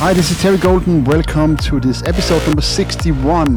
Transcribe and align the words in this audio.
Hi, 0.00 0.14
this 0.14 0.30
is 0.30 0.40
Terry 0.40 0.56
Golden. 0.56 1.04
Welcome 1.04 1.58
to 1.58 1.78
this 1.78 2.02
episode 2.04 2.42
number 2.46 2.62
61 2.62 3.48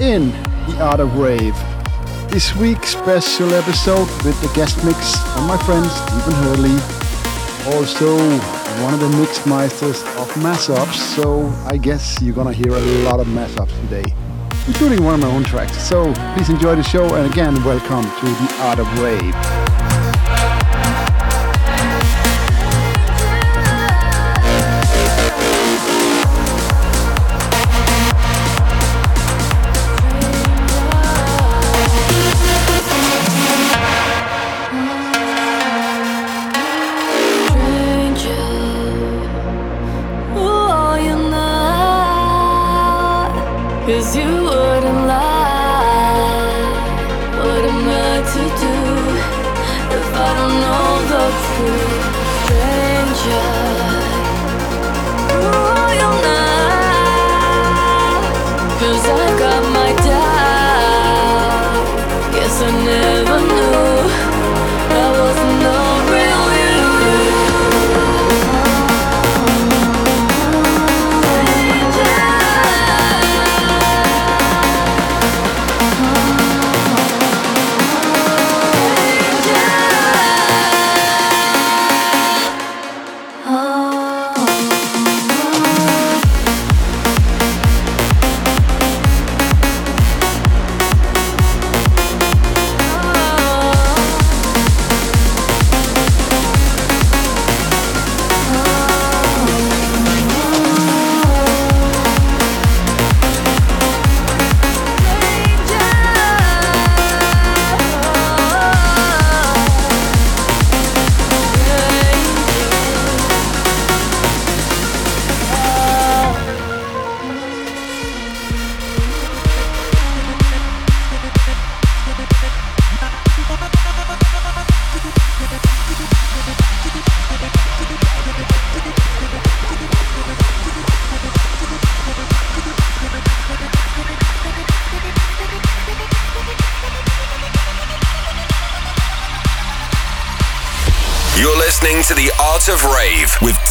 in 0.00 0.30
The 0.68 0.78
Art 0.80 1.00
of 1.00 1.18
Rave. 1.18 1.56
This 2.30 2.54
week's 2.54 2.90
special 2.90 3.52
episode 3.52 4.06
with 4.24 4.40
the 4.40 4.52
guest 4.54 4.84
mix 4.84 5.16
from 5.34 5.48
my 5.48 5.56
friend 5.64 5.84
Stephen 5.84 6.32
Hurley. 6.44 6.78
Also, 7.74 8.16
one 8.84 8.94
of 8.94 9.00
the 9.00 9.08
mix 9.18 9.40
meisters 9.40 10.00
of 10.22 10.30
mash-ups, 10.40 11.02
so 11.16 11.48
I 11.66 11.76
guess 11.76 12.22
you're 12.22 12.36
gonna 12.36 12.52
hear 12.52 12.72
a 12.72 12.80
lot 13.02 13.18
of 13.18 13.26
mash-ups 13.26 13.76
today, 13.80 14.04
including 14.68 15.02
one 15.02 15.14
of 15.14 15.20
my 15.20 15.26
own 15.26 15.42
tracks. 15.42 15.76
So 15.76 16.14
please 16.36 16.50
enjoy 16.50 16.76
the 16.76 16.84
show, 16.84 17.16
and 17.16 17.28
again, 17.28 17.60
welcome 17.64 18.04
to 18.04 18.26
The 18.26 18.56
Art 18.60 18.78
of 18.78 18.86
Rave. 19.00 19.34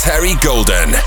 Terry 0.07 0.35
Golden. 0.35 1.06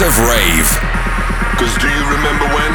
Of 0.00 0.16
Rave. 0.32 0.70
Cause 1.60 1.76
do 1.76 1.84
you 1.84 2.04
remember 2.08 2.48
when 2.56 2.72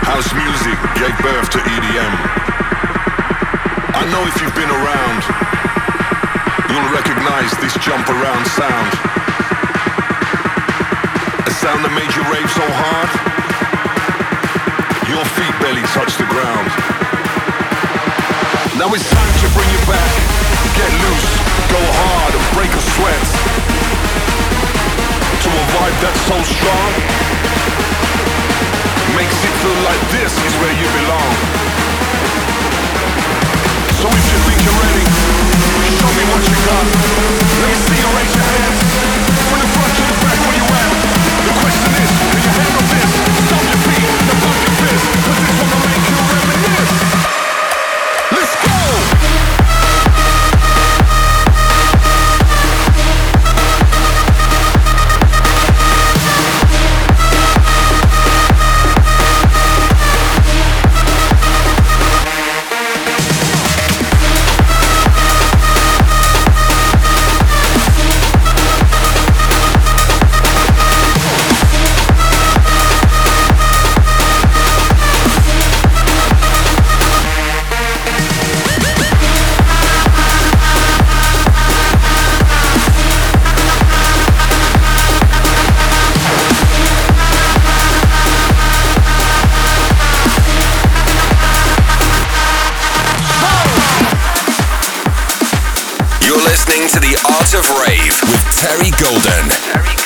house 0.00 0.32
music 0.32 0.80
gave 0.96 1.12
birth 1.20 1.52
to 1.52 1.60
EDM? 1.60 2.14
I 3.92 4.08
know 4.08 4.24
if 4.24 4.40
you've 4.40 4.56
been 4.56 4.72
around, 4.72 5.20
you'll 6.72 6.88
recognize 6.88 7.52
this 7.60 7.76
jump 7.84 8.08
around 8.08 8.48
sound. 8.48 8.88
A 11.44 11.52
sound 11.52 11.84
that 11.84 11.92
made 11.92 12.16
you 12.16 12.24
rave 12.32 12.48
so 12.48 12.64
hard, 12.64 13.10
your 15.04 15.20
feet 15.36 15.52
barely 15.60 15.84
touch 15.92 16.16
the 16.16 16.28
ground. 16.32 16.72
Now 18.80 18.88
it's 18.96 19.04
time 19.04 19.34
to 19.44 19.48
bring 19.52 19.68
you 19.68 19.82
back. 19.84 20.12
Get 20.80 20.88
loose, 21.04 21.28
go 21.68 21.80
hard 22.00 22.32
and 22.32 22.44
break 22.56 22.72
a 22.72 22.80
sweat. 22.96 23.57
To 25.48 25.54
a 25.54 25.64
vibe 25.72 25.96
that's 26.04 26.20
so 26.28 26.36
strong. 26.44 26.92
Makes 29.16 29.38
it 29.48 29.54
feel 29.64 29.80
like 29.80 30.02
this 30.12 30.28
is 30.44 30.52
where 30.60 30.76
you 30.76 30.84
belong. 30.92 31.32
So 33.96 34.12
if 34.12 34.24
you 34.28 34.38
think 34.44 34.60
you're 34.60 34.76
ready, 34.76 35.08
show 35.96 36.12
me 36.12 36.24
what 36.28 36.44
you 36.44 36.58
got. 36.68 36.84
Let 37.64 37.68
me 37.72 37.76
see 37.80 37.96
you 37.96 38.08
raise 38.12 38.34
your 38.36 38.44
hands. 38.44 38.76
From 39.48 39.60
the 39.64 39.68
front 39.72 39.92
to 39.96 40.04
the 40.04 40.16
back, 40.20 40.36
where 40.36 40.58
you 40.60 40.68
at? 40.68 40.92
The 41.16 41.54
question 41.64 41.92
is, 41.96 42.12
can 42.28 42.40
you 42.44 42.52
handle 42.52 42.84
this? 42.92 43.08
Stomp 43.48 43.64
your 43.72 43.80
feet, 43.88 44.04
then 44.28 44.36
pump 44.44 44.58
your 44.68 44.74
fist. 44.84 45.04
Cause 45.24 45.38
this 45.48 45.56
will 45.64 45.80
make 45.88 46.07
with 98.22 98.44
Terry 98.52 98.90
Golden. 98.90 99.97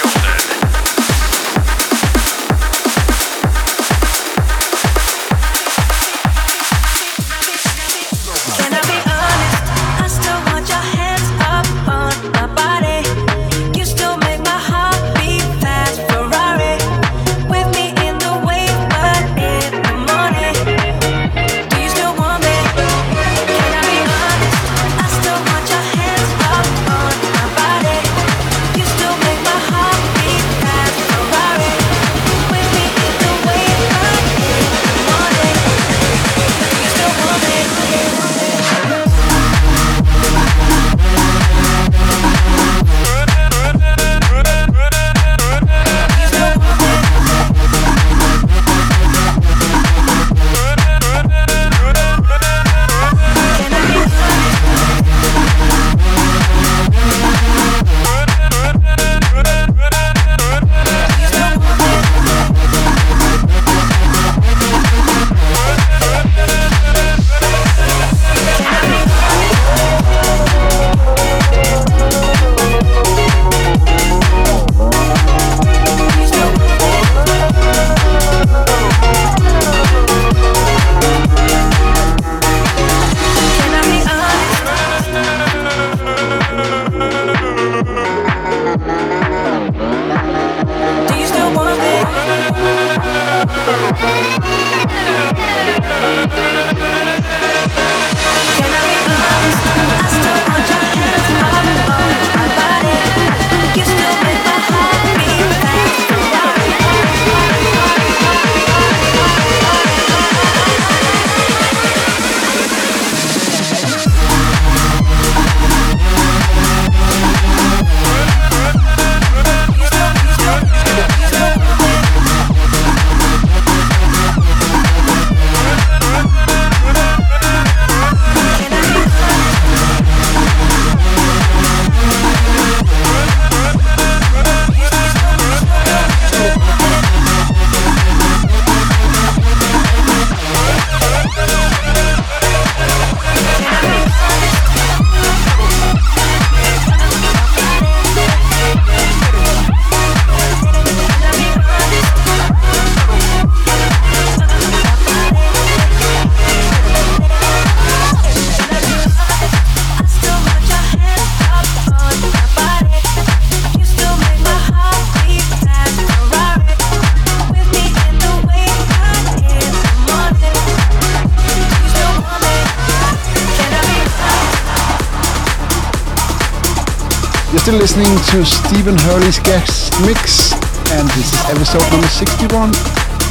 to 178.32 178.46
Stephen 178.46 178.96
Hurley's 178.96 179.38
guest 179.40 179.92
mix, 180.06 180.52
and 180.92 181.06
this 181.10 181.34
is 181.34 181.50
episode 181.50 181.84
number 181.92 182.06
61 182.06 182.70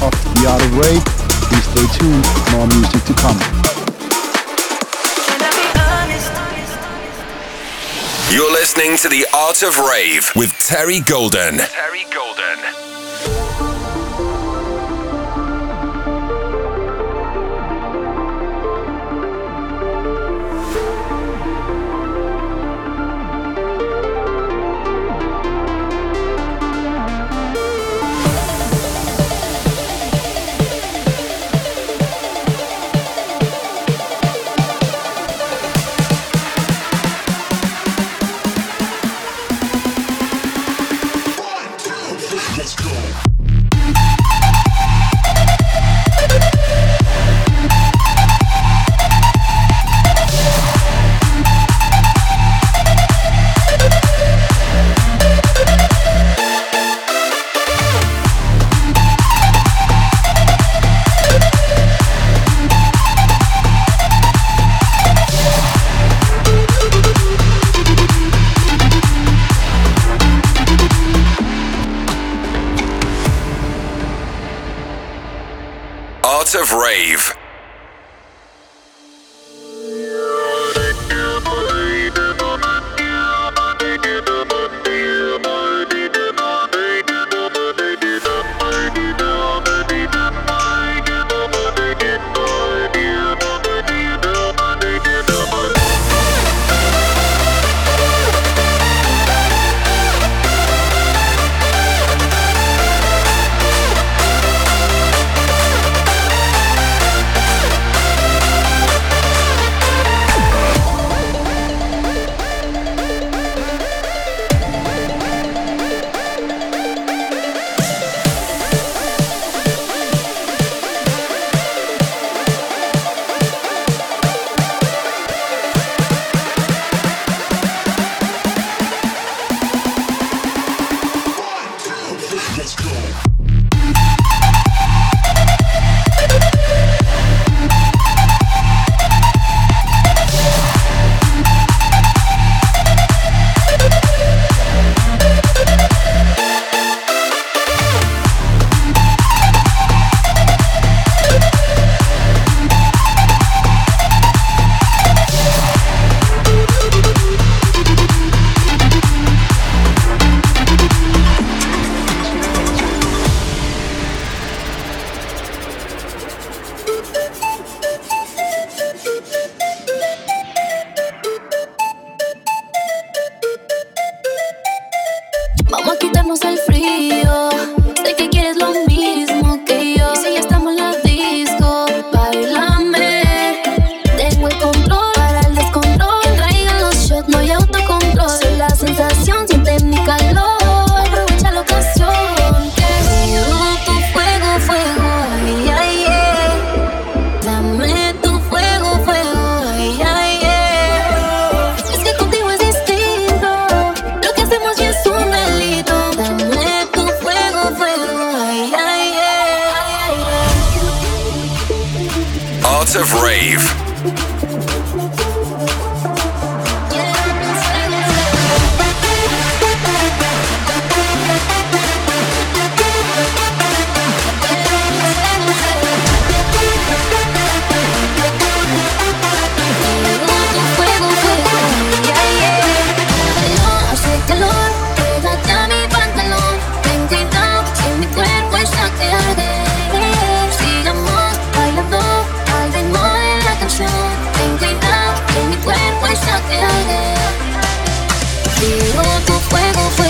of 0.06 0.14
The 0.38 0.46
Art 0.48 0.62
of 0.62 0.78
Rave. 0.78 1.04
Please 1.50 1.66
stay 1.74 1.88
tuned, 1.98 2.24
more 2.54 2.68
music 2.68 3.02
to 3.06 3.14
come. 3.18 3.40
You're 8.30 8.52
listening 8.52 8.96
to 8.98 9.10
The 9.10 9.26
Art 9.34 9.64
of 9.64 9.80
Rave 9.80 10.30
with 10.36 10.56
Terry 10.60 11.00
Golden. 11.00 11.62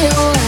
conmigo. 0.10 0.40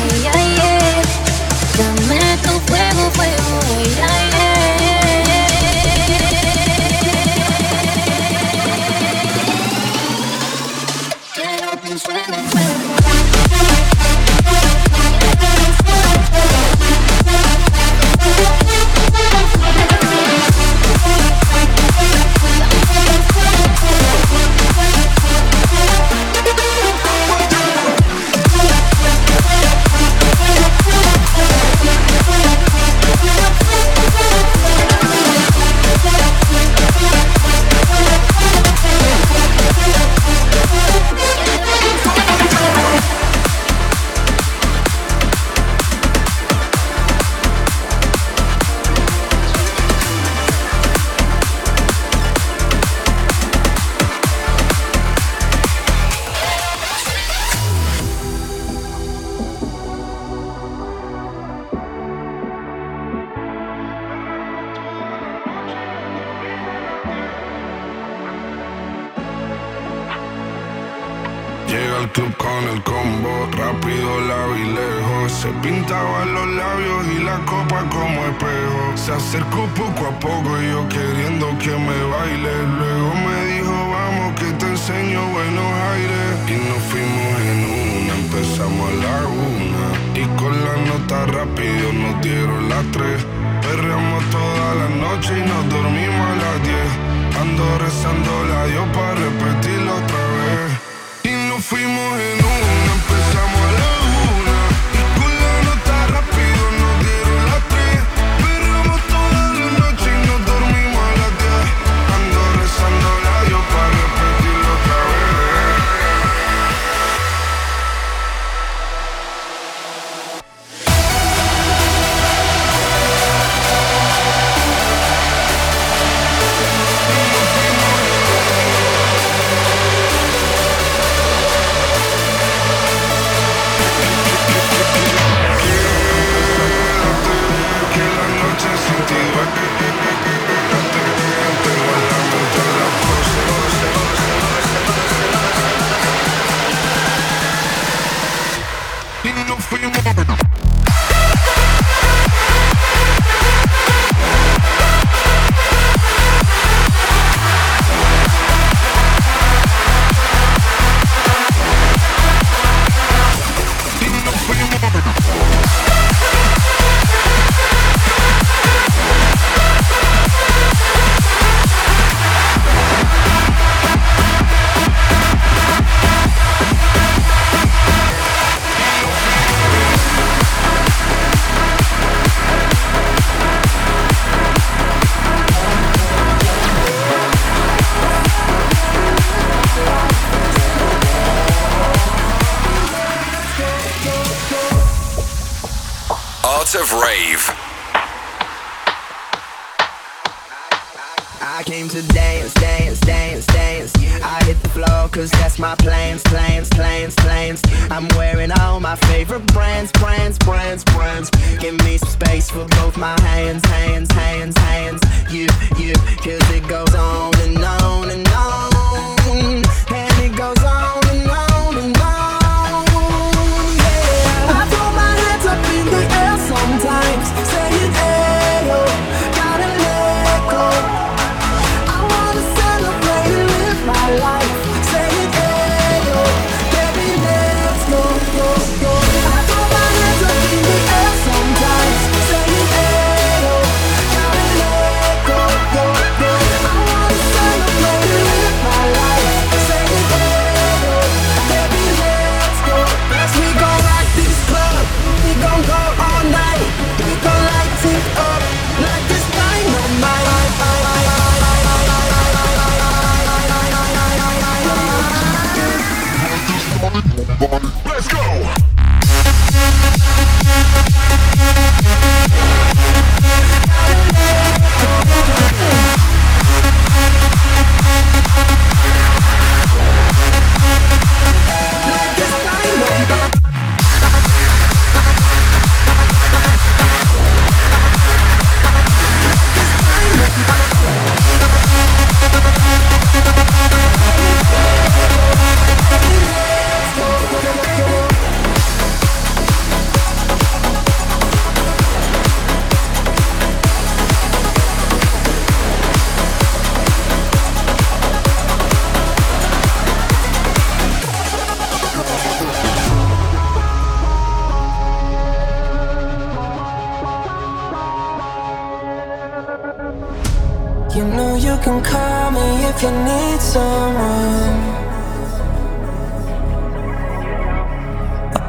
music 216.25 216.67
goes 216.69 216.95
on. 216.95 217.12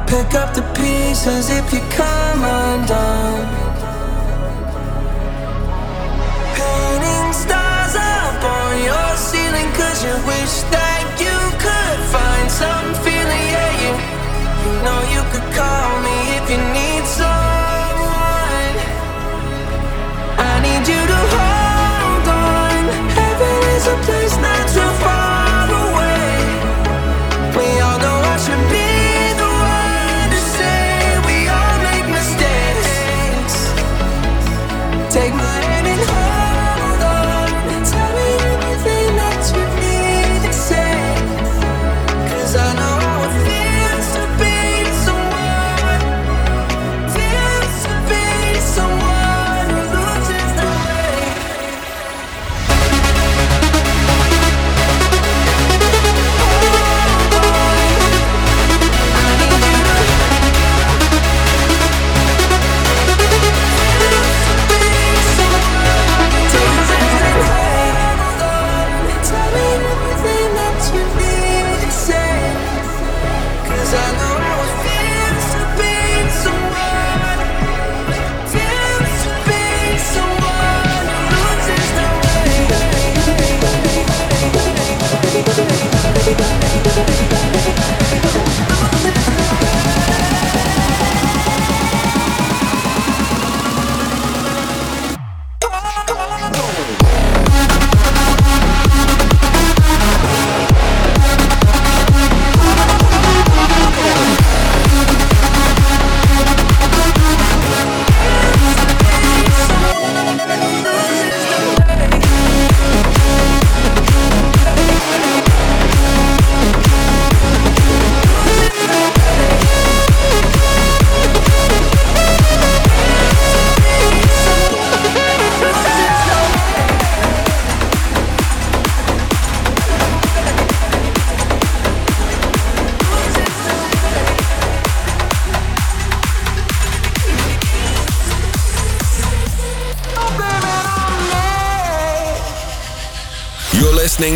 Pick 0.07 0.35
up 0.35 0.53
the 0.53 0.61
pieces 0.75 1.49
if 1.49 1.73
you 1.73 1.79
come 1.89 2.43
undone. 2.43 3.47
Painting 6.55 7.33
stars 7.33 7.95
up 7.95 8.43
on 8.43 8.83
your 8.83 9.11
ceiling, 9.17 9.69
cause 9.73 10.03
you 10.05 10.15
wish 10.29 10.55
that 10.75 11.03
you 11.17 11.37
could 11.63 11.99
find 12.13 12.47
some 12.51 12.93
feeling. 13.03 13.45
Yeah, 13.55 13.71
you, 13.83 13.93
you 14.63 14.73
know 14.85 14.99
you 15.15 15.21
could 15.33 15.47
call 15.57 15.89
me 16.05 16.17
if 16.37 16.49
you 16.51 16.57
need. 16.73 16.94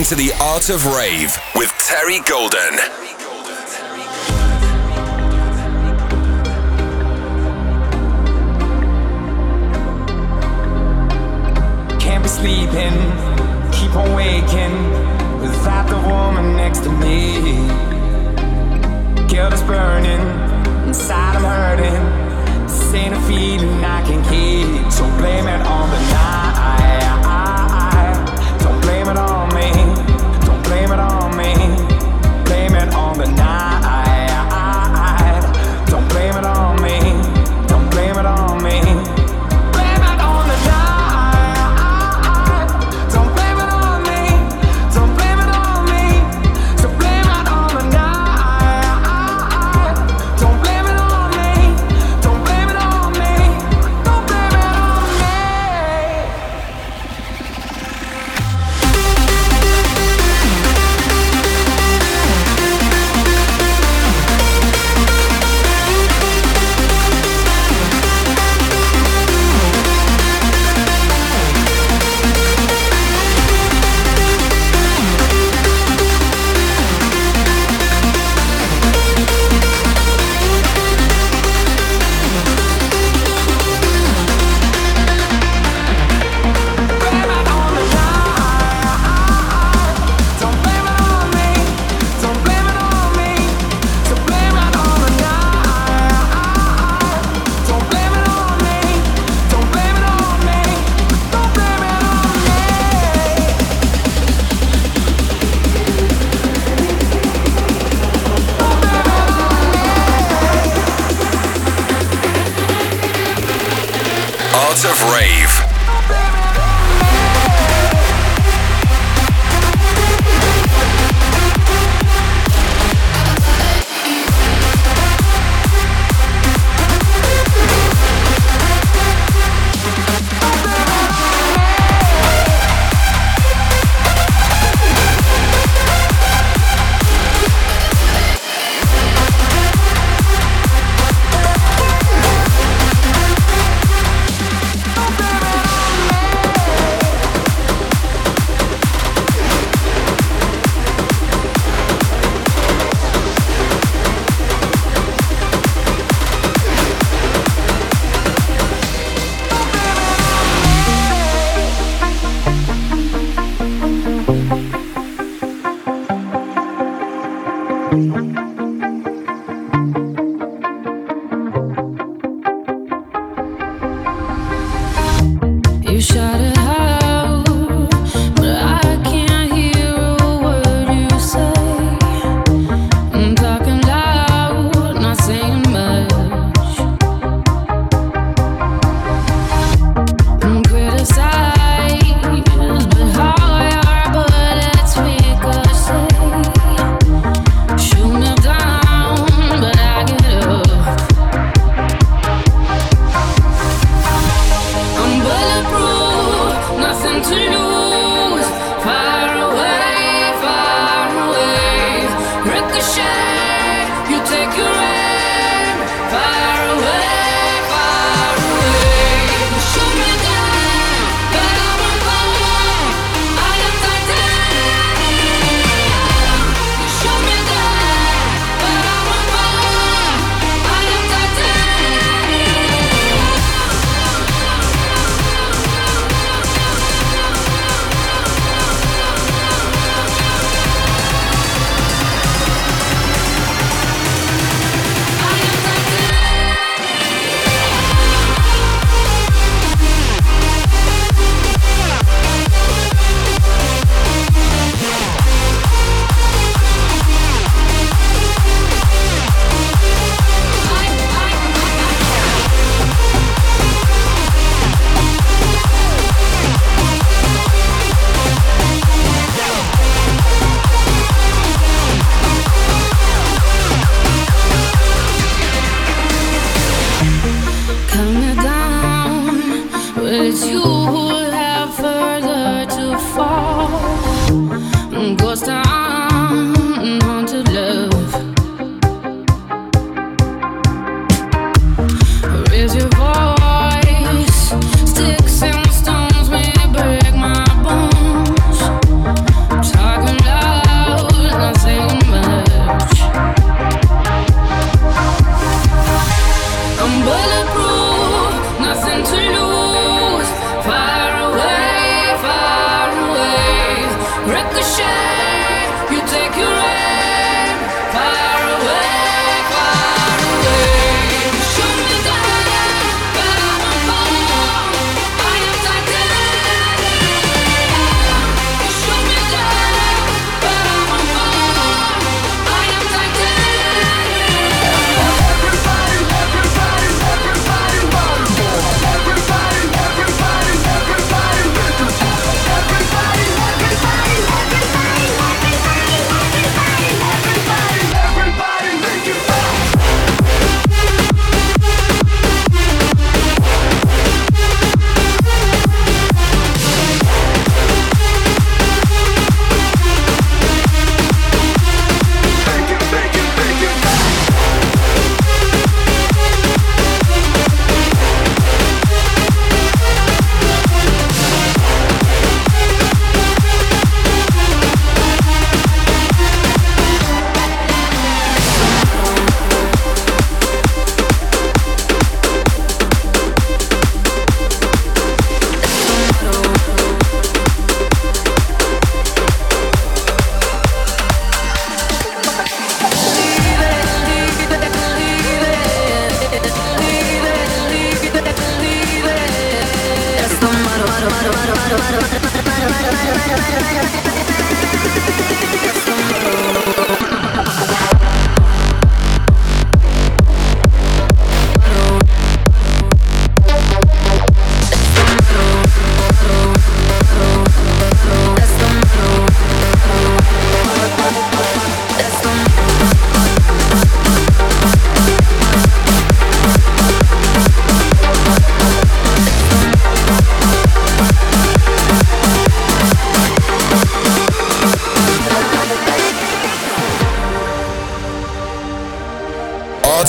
to 0.10 0.16
the 0.16 0.34
Art 0.42 0.70
of 0.72 0.88
Rave 0.88 1.38
with 1.54 1.72
Terry 1.78 2.20
Golden. 2.22 2.74
Can't 12.00 12.24
be 12.24 12.28
sleeping, 12.28 12.98
keep 13.72 13.94
on 13.96 14.16
waking 14.16 14.74
without 15.42 15.88
the 15.88 16.00
woman 16.10 16.58
next 16.58 16.80
to 16.80 16.90
me. 16.90 17.68
Guilt 19.28 19.54
is 19.54 19.62
burning, 19.62 20.22
inside 20.88 21.36
I'm 21.36 21.44
hurting. 21.44 22.64
This 22.64 22.94
ain't 22.96 23.14
a 23.14 23.22
feeling 23.28 23.86
I 23.86 24.02
can 24.08 24.24
keep, 24.24 24.92
so 24.92 25.04
blame 25.20 25.46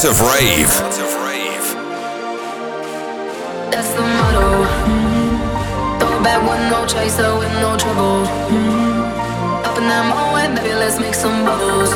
Art 0.00 0.08
of 0.08 0.20
Rave. 0.22 0.72
That's 3.70 3.92
the 3.92 4.00
motto. 4.00 4.64
Throw 5.98 6.16
it 6.16 6.22
back 6.24 6.40
with 6.40 6.62
no 6.72 6.86
chaser, 6.86 7.36
with 7.36 7.52
no 7.60 7.76
trouble. 7.76 8.24
Up 9.62 9.76
in 9.76 9.84
that 9.92 10.06
moment, 10.08 10.56
baby, 10.56 10.74
let's 10.74 10.98
make 10.98 11.12
some 11.12 11.44
bubbles. 11.44 11.92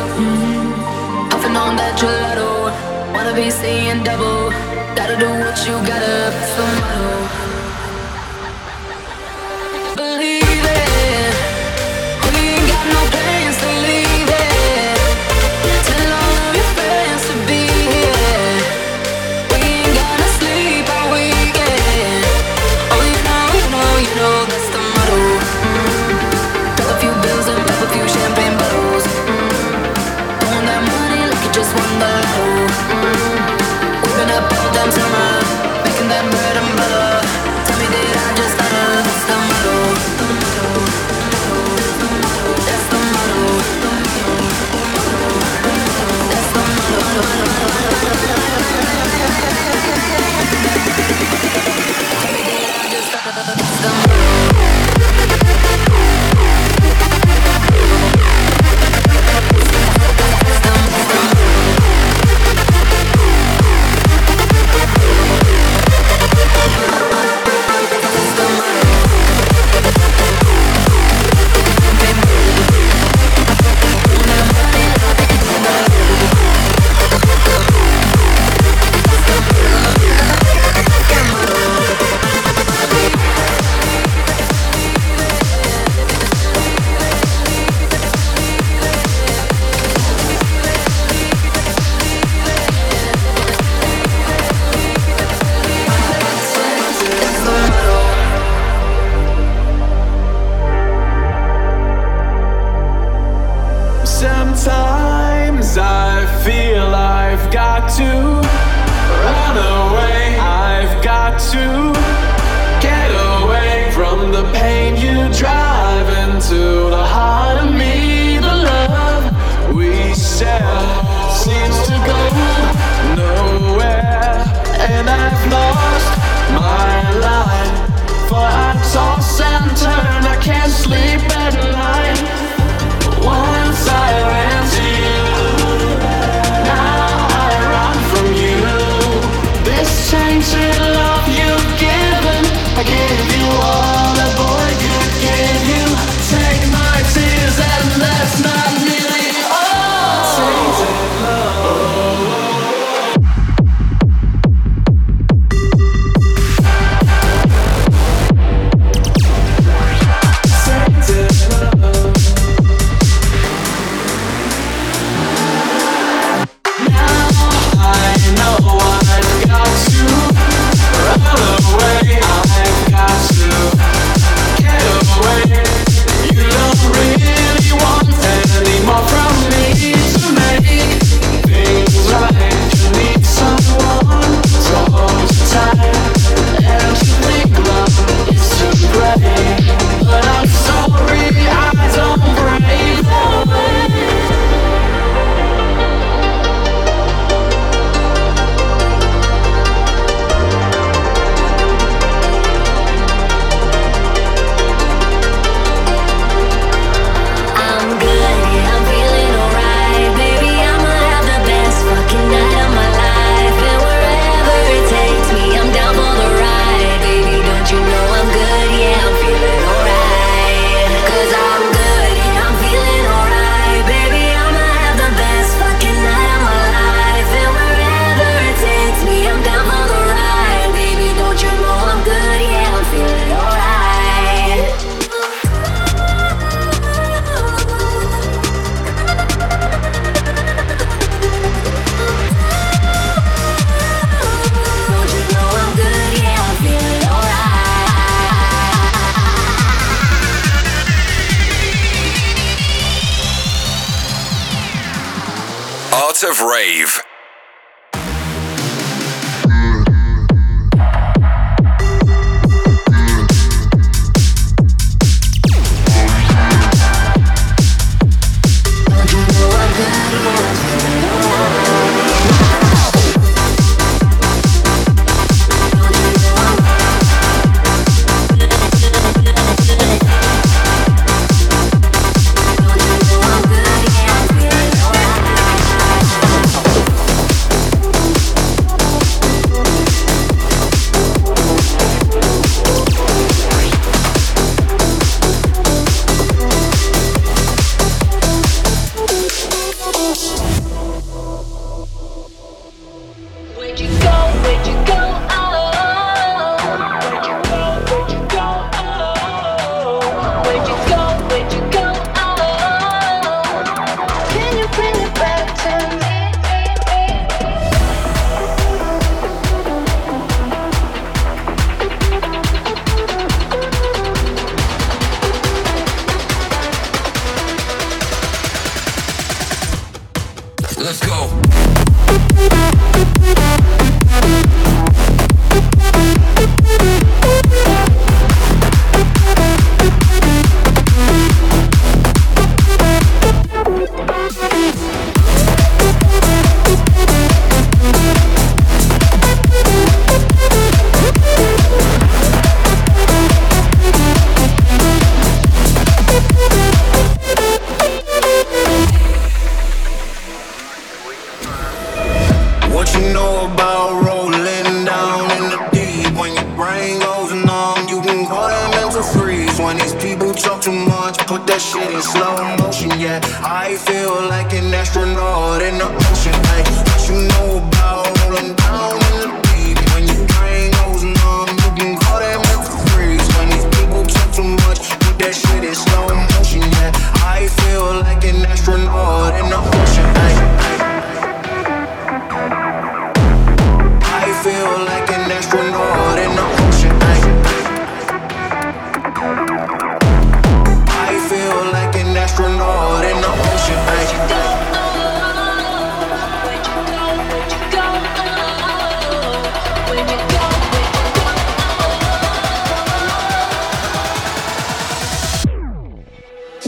Puffing 1.32 1.56
on 1.56 1.76
that 1.76 1.96
gelato. 1.96 2.68
Wanna 3.14 3.32
be 3.34 3.48
seeing 3.50 4.04
double. 4.04 4.50
Gotta 4.94 5.16
do 5.16 5.30
what 5.40 5.56
you 5.66 5.72
gotta. 5.88 6.28
That's 6.28 6.56
the 6.56 6.64
motto. 6.80 7.23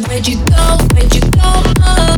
Where'd 0.04 0.28
you 0.28 0.36
go? 0.44 0.78
Where'd 0.92 1.14
you 1.14 1.22
go? 1.22 1.40
Oh, 1.42 2.15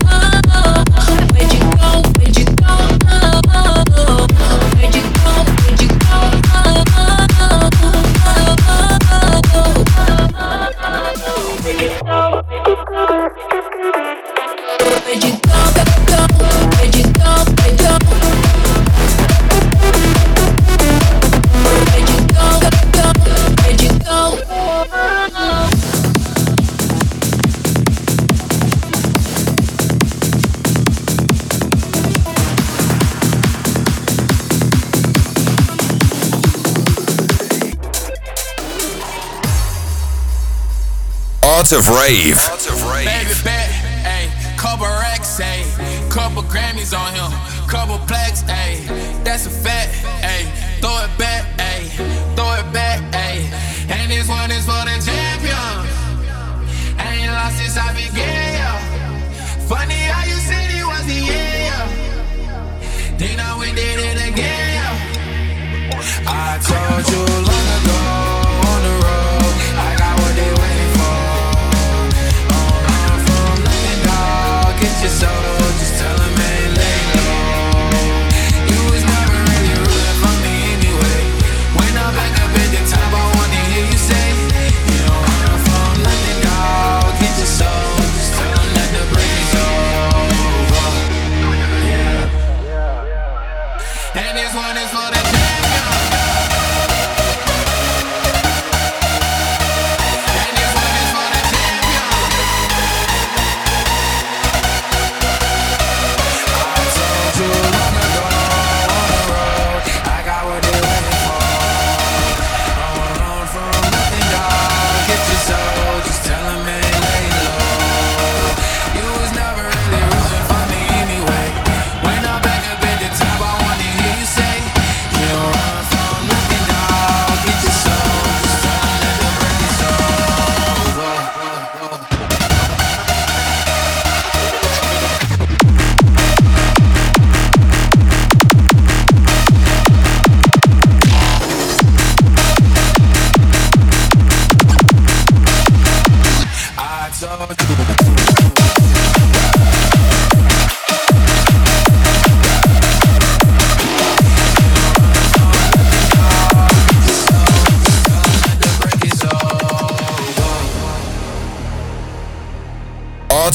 of 41.72 41.88
Rave. 41.88 42.57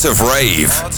Of 0.05 0.19
rave. 0.21 0.92